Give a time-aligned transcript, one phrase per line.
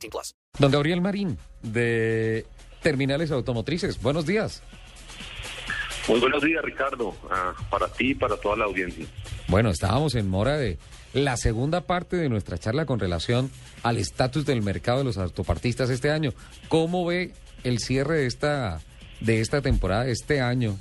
[0.00, 0.34] 18 plus.
[0.58, 2.46] Don Gabriel Marín, de
[2.82, 4.00] Terminales Automotrices.
[4.00, 4.62] Buenos días.
[6.08, 7.14] Muy buenos días, Ricardo.
[7.30, 9.06] Ah, para ti y para toda la audiencia.
[9.48, 10.78] Bueno, estábamos en mora de
[11.12, 13.50] la segunda parte de nuestra charla con relación
[13.82, 16.32] al estatus del mercado de los autopartistas este año.
[16.68, 17.32] ¿Cómo ve
[17.64, 18.80] el cierre de esta
[19.20, 20.76] de esta temporada, este año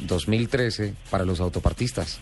[0.00, 2.20] 2013, para los autopartistas?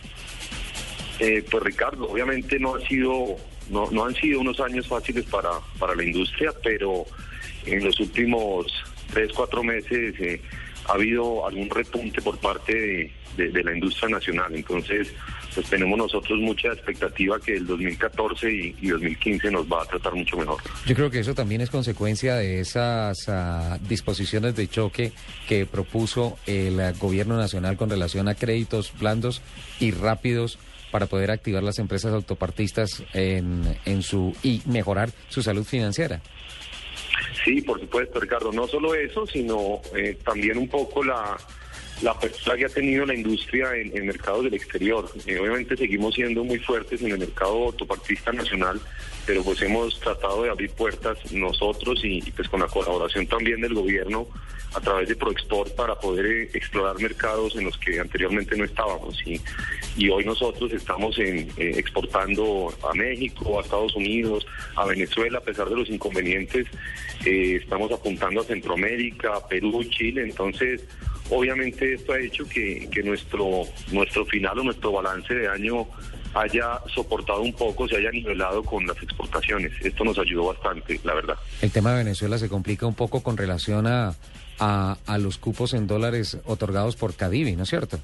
[1.19, 3.37] Eh, pues Ricardo, obviamente no ha sido,
[3.69, 5.49] no, no han sido unos años fáciles para,
[5.79, 7.05] para la industria, pero
[7.65, 8.67] en los últimos
[9.13, 10.41] tres, cuatro meses eh,
[10.87, 14.55] ha habido algún repunte por parte de, la industria nacional.
[14.55, 15.13] Entonces,
[15.53, 20.37] pues tenemos nosotros mucha expectativa que el 2014 y, 2015 nos va a tratar mucho
[20.37, 20.59] mejor.
[20.87, 25.11] Yo creo que eso también es consecuencia de esas ah, disposiciones de choque
[25.47, 29.41] que propuso el gobierno nacional con relación a créditos blandos
[29.79, 30.57] y rápidos
[30.91, 36.21] para poder activar las empresas autopartistas en, en su y mejorar su salud financiera.
[37.43, 38.51] Sí, por supuesto, Ricardo.
[38.51, 41.37] No solo eso, sino eh, también un poco la
[42.01, 45.09] la apertura que ha tenido la industria en, mercados del exterior.
[45.25, 48.79] Eh, obviamente seguimos siendo muy fuertes en el mercado autopartista nacional,
[49.25, 53.73] pero pues hemos tratado de abrir puertas nosotros y, pues con la colaboración también del
[53.73, 54.27] gobierno
[54.75, 59.17] a través de ProExport para poder eh, explorar mercados en los que anteriormente no estábamos.
[59.25, 59.41] Y,
[60.09, 64.45] hoy nosotros estamos en, eh, exportando a México, a Estados Unidos,
[64.75, 66.67] a Venezuela, a pesar de los inconvenientes,
[67.25, 70.83] estamos apuntando a Centroamérica, Perú, Chile, entonces
[71.29, 75.87] Obviamente esto ha hecho que, nuestro, nuestro final o nuestro balance de año
[76.33, 79.71] haya soportado un poco, se haya nivelado con las exportaciones.
[79.81, 81.35] Esto nos ayudó bastante, la verdad.
[81.61, 84.15] El tema de Venezuela se complica un poco con relación a,
[84.59, 87.99] a, los cupos en dólares otorgados por Cadivi, ¿no es cierto?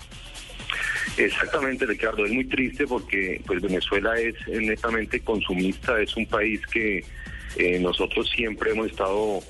[1.18, 2.26] Exactamente, Ricardo.
[2.26, 7.06] Es muy triste porque pues Venezuela es netamente consumista, es un país que
[7.58, 9.42] eh, nosotros siempre hemos estado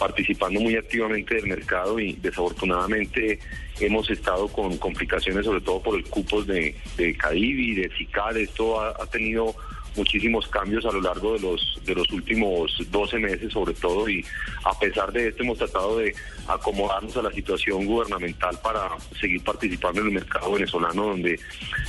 [0.00, 3.38] participando muy activamente del mercado y desafortunadamente
[3.80, 8.38] hemos estado con complicaciones, sobre todo por el cupos de, de y de CICAD.
[8.38, 9.54] Esto ha, tenido
[9.96, 14.24] muchísimos cambios a lo largo de los de los últimos 12 meses sobre todo y
[14.64, 16.14] a pesar de esto hemos tratado de
[16.46, 18.88] acomodarnos a la situación gubernamental para
[19.20, 21.38] seguir participando en el mercado venezolano donde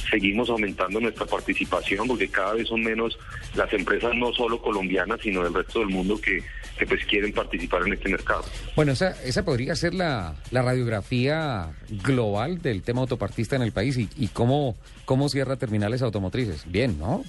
[0.09, 3.17] seguimos aumentando nuestra participación porque cada vez son menos
[3.55, 6.43] las empresas no solo colombianas sino del resto del mundo que
[6.85, 8.43] pues quieren participar en este mercado.
[8.75, 13.97] Bueno, esa, esa podría ser la, la radiografía global del tema autopartista en el país
[13.97, 14.75] y, y cómo,
[15.05, 16.63] cómo cierra terminales automotrices.
[16.71, 17.23] Bien, ¿no?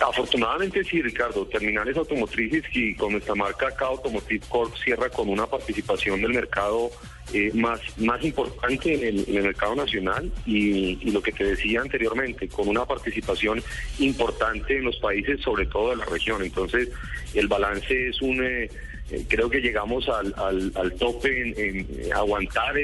[0.00, 1.46] Afortunadamente sí, Ricardo.
[1.46, 6.90] Terminales automotrices y con nuestra marca acá Automotive Corp cierra con una participación del mercado
[7.32, 12.68] eh, más, más importante en el, mercado nacional y, lo que te decía anteriormente, con
[12.68, 13.62] una participación
[13.98, 16.42] importante en los países, sobre todo de la región.
[16.42, 16.88] Entonces,
[17.34, 18.44] el balance es un...
[18.44, 18.68] Eh,
[19.12, 20.32] eh, creo que llegamos al,
[20.76, 22.76] al, tope en, aguantar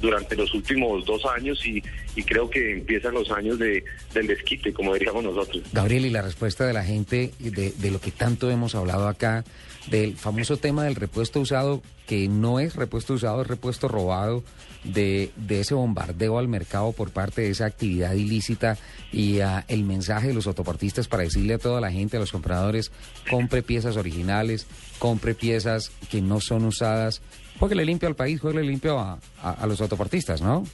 [0.00, 1.82] durante los últimos dos años y,
[2.22, 5.64] creo que empiezan los años de, del desquite, como diríamos nosotros.
[5.72, 9.44] Gabriel, y la respuesta de la gente de, de lo que tanto hemos hablado acá,
[9.88, 14.42] del famoso tema del repuesto usado, que no es repuesto usado, es repuesto robado,
[14.84, 18.76] de, de ese bombardeo al mercado por parte de esa actividad ilícita
[19.12, 22.32] y uh, el mensaje de los autopartistas para decirle a toda la gente, a los
[22.32, 22.92] compradores,
[23.30, 24.66] compre piezas originales,
[24.98, 27.22] compre piezas que no son usadas,
[27.70, 30.64] le limpio al país, le limpio a, a los autopartistas, ¿no?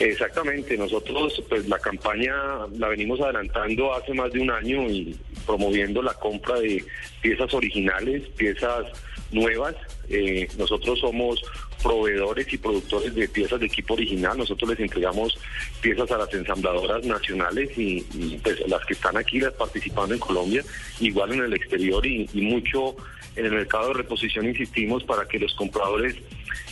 [0.00, 2.34] Exactamente, nosotros pues la campaña
[2.78, 6.82] la venimos adelantando hace más de un año y promoviendo la compra de
[7.20, 8.86] piezas originales, piezas
[9.30, 9.76] nuevas.
[10.08, 11.42] Eh, nosotros somos
[11.82, 14.38] proveedores y productores de piezas de equipo original.
[14.38, 15.38] Nosotros les entregamos
[15.82, 18.00] piezas a las ensambladoras nacionales y,
[18.42, 20.64] pues, las que están aquí las participando en Colombia,
[20.98, 22.96] igual en el exterior y, y mucho
[23.36, 26.16] en el mercado de reposición insistimos para que los compradores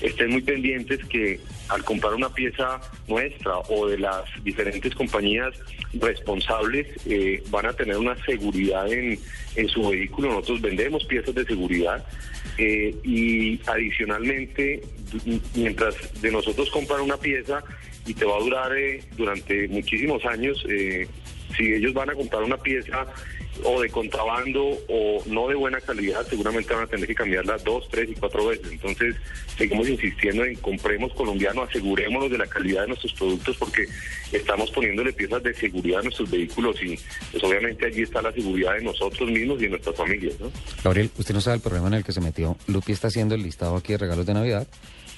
[0.01, 5.55] estén muy pendientes que al comprar una pieza nuestra o de las diferentes compañías
[5.95, 9.19] responsables eh, van a tener una seguridad en,
[9.57, 10.29] en, su vehículo.
[10.29, 12.05] Nosotros vendemos piezas de seguridad
[12.59, 14.83] eh, y adicionalmente,
[15.55, 17.63] mientras de nosotros compran una pieza
[18.07, 20.65] y te va a durar eh, durante muchísimos años,
[21.57, 23.07] si ellos van a comprar una pieza
[23.65, 27.89] o de contrabando o no de buena calidad, seguramente van a tener que cambiarla dos,
[27.91, 28.71] tres y cuatro veces.
[28.71, 29.17] Entonces,
[29.57, 33.87] seguimos insistiendo en compremos colombiano, asegurémonos de la calidad de nuestros productos porque
[34.33, 36.99] estamos poniéndole piezas de seguridad a nuestros vehículos y
[37.33, 40.39] pues obviamente allí está la seguridad de nosotros mismos y de nuestras familias.
[40.39, 40.53] ¿no?
[40.85, 42.57] Gabriel, usted no sabe el problema en el que se metió.
[42.67, 44.69] Lupi está haciendo el listado aquí de regalos de Navidad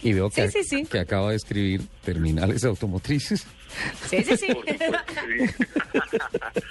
[0.03, 0.87] y veo que, Sí, sí, sí.
[0.87, 3.47] que acaba de escribir terminales automotrices.
[4.09, 4.47] Sí, sí, sí.
[4.53, 5.15] Por supuesto, que
[5.49, 5.55] sí.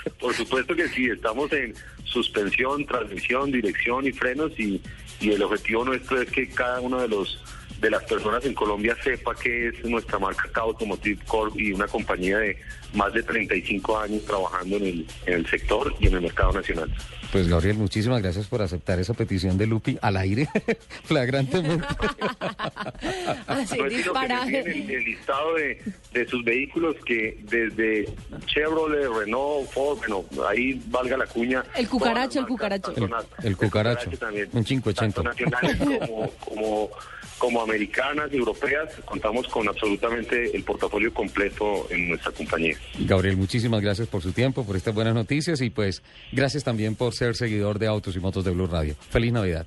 [0.20, 1.74] Por supuesto que sí, estamos en
[2.04, 4.82] suspensión, transmisión, dirección y frenos y,
[5.22, 7.40] y el objetivo nuestro es que cada uno de los
[7.80, 11.88] de las personas en Colombia sepa que es nuestra marca K Automotive Corp y una
[11.88, 12.58] compañía de
[12.94, 16.92] más de 35 años trabajando en el, en el sector y en el mercado nacional.
[17.32, 20.48] Pues Gabriel, muchísimas gracias por aceptar esa petición de Lupi al aire,
[21.04, 21.86] flagrantemente.
[23.48, 24.64] Así, No es sino que disparaje.
[24.64, 25.82] tienen el, el listado de,
[26.14, 28.10] de sus vehículos que desde
[28.48, 31.64] Chevrolet, Renault, Ford, bueno, ahí valga la cuña.
[31.76, 32.92] El cucaracho, el cucaracho.
[32.92, 35.22] tanto na- El- el cucaracho, también, un 580.
[35.22, 36.90] Tanto nacionales como, como,
[37.38, 42.76] como americanas y europeas, contamos con absolutamente el portafolio completo en nuestra compañía.
[43.00, 46.02] Gabriel, muchísimas gracias por su tiempo, por estas buenas noticias y pues
[46.32, 48.96] gracias también por ser seguidor de Autos y Motos de Blue Radio.
[49.10, 49.66] Feliz Navidad.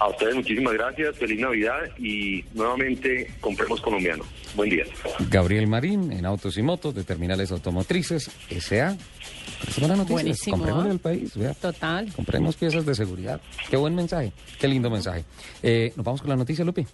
[0.00, 4.22] A ustedes muchísimas gracias, feliz Navidad y nuevamente compremos colombiano.
[4.54, 4.84] Buen día.
[5.28, 8.96] Gabriel Marín en Autos y Motos de Terminales Automotrices S.A.
[10.08, 10.92] Buenísimo, Comprémosle ¿ah?
[10.92, 11.36] al país.
[11.36, 11.52] vea.
[11.54, 12.12] Total.
[12.14, 13.40] Compremos piezas de seguridad.
[13.68, 14.32] Qué buen mensaje.
[14.60, 15.24] Qué lindo mensaje.
[15.64, 16.86] Eh, Nos vamos con la noticia, Lupi.